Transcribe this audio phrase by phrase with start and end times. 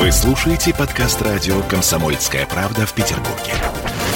[0.00, 3.52] Вы слушаете подкаст радио «Комсомольская правда» в Петербурге.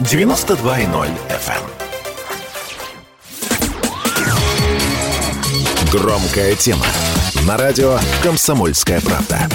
[0.00, 1.54] 92.0 FM.
[4.18, 4.30] эм.
[5.90, 6.84] Громкая тема.
[7.46, 9.48] На радио «Комсомольская правда».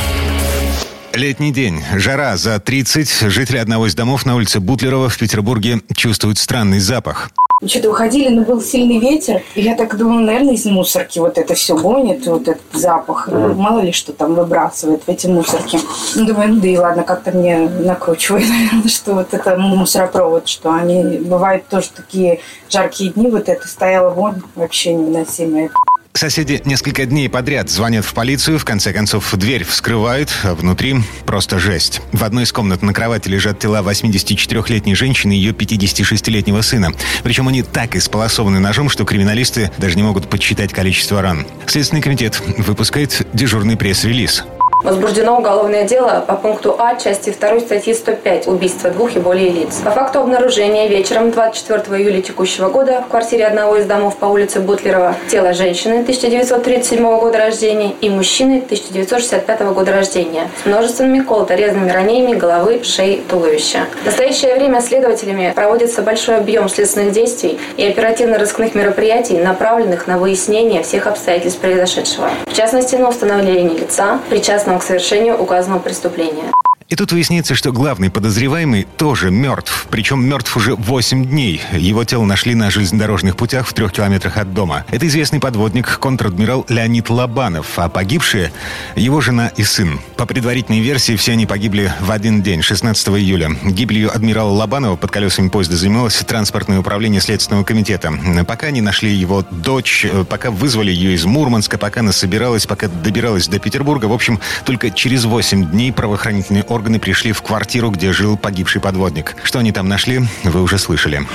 [1.13, 1.83] Летний день.
[1.93, 3.29] Жара за 30.
[3.31, 7.29] Жители одного из домов на улице Бутлерова в Петербурге чувствуют странный запах.
[7.63, 9.41] Что-то выходили, но был сильный ветер.
[9.55, 13.29] И я так думаю, наверное, из мусорки вот это все гонит, вот этот запах.
[13.29, 13.53] Mm.
[13.53, 15.79] Мало ли что там выбрасывает в эти мусорки.
[16.15, 20.73] Ну, думаю, ну да и ладно, как-то мне накручивает, наверное, что вот это мусоропровод, что
[20.73, 25.69] они бывают тоже такие жаркие дни, вот это стояла вонь вообще невыносимая.
[26.17, 31.59] Соседи несколько дней подряд звонят в полицию, в конце концов дверь вскрывают, а внутри просто
[31.59, 32.01] жесть.
[32.13, 36.93] В одной из комнат на кровати лежат тела 84-летней женщины и ее 56-летнего сына.
[37.23, 41.45] Причем они так исполосованы ножом, что криминалисты даже не могут подсчитать количество ран.
[41.65, 44.45] Следственный комитет выпускает дежурный пресс-релиз.
[44.85, 49.81] Возбуждено уголовное дело по пункту А части 2 статьи 105 «Убийство двух и более лиц».
[49.83, 54.59] По факту обнаружения вечером 24 июля текущего года в квартире одного из домов по улице
[54.59, 62.37] Бутлерова тело женщины 1937 года рождения и мужчины 1965 года рождения с множественными колото-резными ранениями
[62.37, 63.87] головы, шеи, туловища.
[64.03, 70.83] В настоящее время следователями проводится большой объем следственных действий и оперативно-розыскных мероприятий, направленных на выяснение
[70.83, 72.29] всех обстоятельств произошедшего.
[72.45, 76.51] В частности, на установление лица, причастного к совершению указанного преступления.
[76.87, 79.87] И тут выясняется, что главный подозреваемый тоже мертв.
[79.89, 81.59] Причем мертв уже 8 дней.
[81.73, 84.85] Его тело нашли на железнодорожных путях в трех километрах от дома.
[84.91, 88.51] Это известный подводник, контр-адмирал Леонид Лобанов, а погибшие–
[88.95, 89.99] его жена и сын.
[90.15, 93.49] По предварительной версии, все они погибли в один день, 16 июля.
[93.63, 98.13] Гибелью адмирала Лобанова под колесами поезда занималось транспортное управление Следственного комитета.
[98.47, 103.47] Пока не нашли его дочь, пока вызвали ее из Мурманска, пока она собиралась, пока добиралась
[103.47, 104.05] до Петербурга.
[104.05, 109.35] В общем, только через 8 дней правоохранительные органы пришли в квартиру, где жил погибший подводник.
[109.43, 111.25] Что они там нашли, вы уже слышали.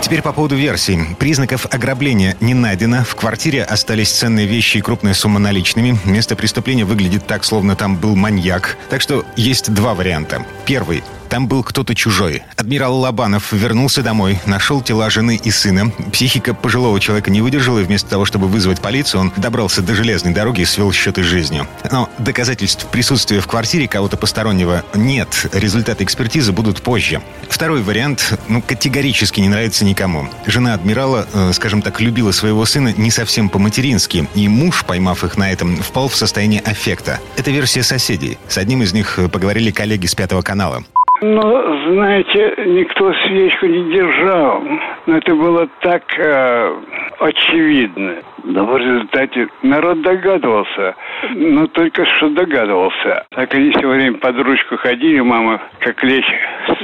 [0.00, 1.16] Теперь по поводу версий.
[1.18, 3.02] Признаков ограбления не найдено.
[3.04, 5.98] В квартире остались ценные вещи и крупная сумма наличными.
[6.04, 8.78] Место преступления выглядит так, словно там был маньяк.
[8.88, 10.46] Так что есть два варианта.
[10.64, 11.02] Первый.
[11.28, 12.42] Там был кто-то чужой.
[12.56, 15.90] Адмирал Лобанов вернулся домой, нашел тела жены и сына.
[16.12, 20.32] Психика пожилого человека не выдержала, и вместо того, чтобы вызвать полицию, он добрался до железной
[20.32, 21.66] дороги и свел счеты с жизнью.
[21.90, 25.46] Но доказательств присутствия в квартире кого-то постороннего нет.
[25.52, 27.20] Результаты экспертизы будут позже.
[27.48, 30.28] Второй вариант, ну, категорически не нравится никому.
[30.46, 35.36] Жена адмирала, э, скажем так, любила своего сына не совсем по-матерински, и муж, поймав их
[35.36, 37.20] на этом, впал в состояние аффекта.
[37.36, 38.38] Это версия соседей.
[38.48, 40.84] С одним из них поговорили коллеги с Пятого канала.
[41.20, 44.62] Ну, знаете, никто свечку не держал.
[45.06, 46.76] Но это было так э,
[47.18, 48.16] очевидно.
[48.44, 50.94] Но в результате народ догадывался.
[51.34, 53.26] Но только что догадывался.
[53.30, 55.20] Так они все время под ручку ходили.
[55.20, 56.32] Мама, как лечь,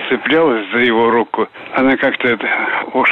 [0.09, 1.49] цеплялась за его руку.
[1.75, 2.49] Она как-то это
[2.93, 3.09] уж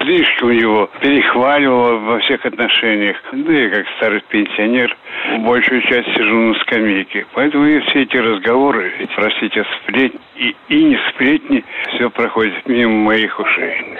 [0.00, 3.16] слишком его перехваливала во всех отношениях.
[3.32, 4.96] Да и как старый пенсионер
[5.38, 7.26] большую часть сижу на скамейке.
[7.34, 11.64] Поэтому и все эти разговоры, простите, сплетни и, и не сплетни,
[11.94, 13.96] все проходит мимо моих ушей.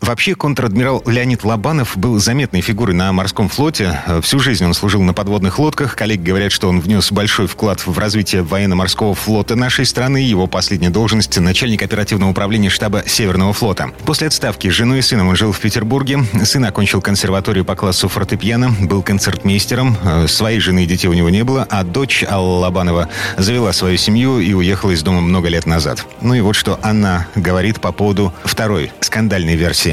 [0.00, 4.00] Вообще, контр-адмирал Леонид Лобанов был заметной фигурой на морском флоте.
[4.22, 5.94] Всю жизнь он служил на подводных лодках.
[5.94, 10.18] Коллеги говорят, что он внес большой вклад в развитие военно-морского флота нашей страны.
[10.18, 13.90] Его последняя должность– начальник оперативного управления штаба Северного флота.
[14.06, 16.24] После отставки с женой и сыном он жил в Петербурге.
[16.44, 19.96] Сын окончил консерваторию по классу фортепиано, был концертмейстером.
[20.26, 24.40] Своей жены и детей у него не было, а дочь Алла Лобанова завела свою семью
[24.40, 26.06] и уехала из дома много лет назад.
[26.22, 29.89] Ну и вот что она говорит по поводу второй скандальной версии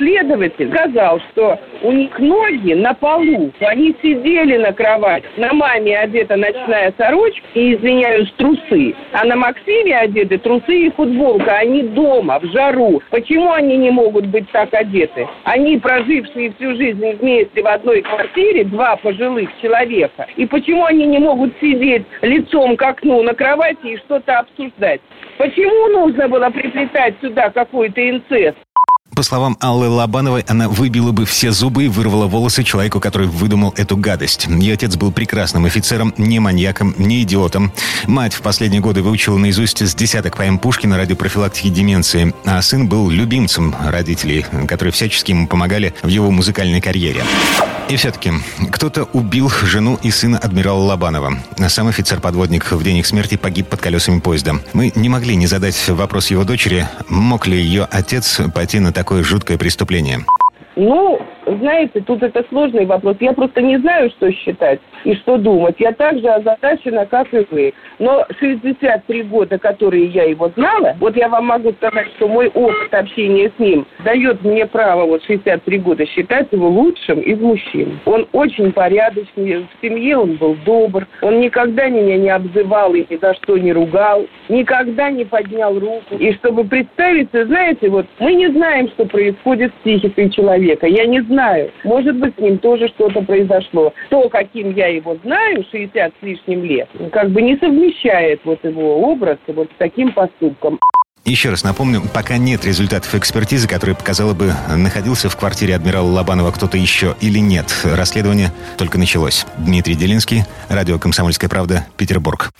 [0.00, 3.52] следователь сказал, что у них ноги на полу.
[3.60, 5.26] Они сидели на кровати.
[5.36, 8.94] На маме одета ночная сорочка и, извиняюсь, трусы.
[9.12, 11.58] А на Максиме одеты трусы и футболка.
[11.58, 13.02] Они дома, в жару.
[13.10, 15.28] Почему они не могут быть так одеты?
[15.44, 20.26] Они, прожившие всю жизнь вместе в одной квартире, два пожилых человека.
[20.36, 25.00] И почему они не могут сидеть лицом к окну на кровати и что-то обсуждать?
[25.36, 28.56] Почему нужно было приплетать сюда какой-то инцест?
[29.20, 33.74] По словам Аллы Лобановой, она выбила бы все зубы и вырвала волосы человеку, который выдумал
[33.76, 34.46] эту гадость.
[34.46, 37.70] Ее отец был прекрасным офицером, не маньяком, не идиотом.
[38.06, 42.88] Мать в последние годы выучила наизусть с десяток поэм Пушкина ради профилактики деменции, а сын
[42.88, 47.22] был любимцем родителей, которые всячески ему помогали в его музыкальной карьере.
[47.90, 48.32] И все-таки,
[48.70, 51.38] кто-то убил жену и сына адмирала Лобанова.
[51.68, 54.60] Сам офицер-подводник в день их смерти погиб под колесами поезда.
[54.74, 59.24] Мы не могли не задать вопрос его дочери, мог ли ее отец пойти на такое
[59.24, 60.20] жуткое преступление.
[60.76, 61.20] Ну,
[61.58, 63.16] знаете, тут это сложный вопрос.
[63.20, 65.76] Я просто не знаю, что считать и что думать.
[65.78, 67.74] Я так же озадачена, как и вы.
[67.98, 72.92] Но 63 года, которые я его знала, вот я вам могу сказать, что мой опыт
[72.92, 77.98] общения с ним дает мне право вот 63 года считать его лучшим из мужчин.
[78.04, 83.16] Он очень порядочный, в семье он был добр, он никогда меня не обзывал и ни
[83.16, 86.16] за что не ругал, никогда не поднял руку.
[86.18, 90.86] И чтобы представиться, знаете, вот мы не знаем, что происходит с психикой человека.
[90.86, 91.70] Я не знаю.
[91.84, 93.92] Может быть, с ним тоже что-то произошло.
[94.10, 99.00] То, каким я его знаю, 60 с лишним лет, как бы не совмещает вот его
[99.10, 100.78] образ вот с таким поступком.
[101.24, 106.50] Еще раз напомню, пока нет результатов экспертизы, которая показала бы, находился в квартире адмирала Лобанова
[106.50, 107.66] кто-то еще или нет.
[107.84, 109.46] Расследование только началось.
[109.58, 112.50] Дмитрий Делинский, радио «Комсомольская правда», Петербург.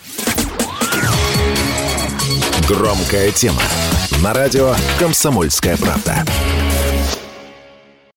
[2.69, 3.63] Громкая тема.
[4.23, 6.23] На радио «Комсомольская правда».